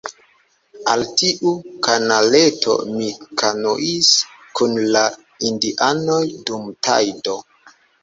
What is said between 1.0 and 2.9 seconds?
tiu kanaleto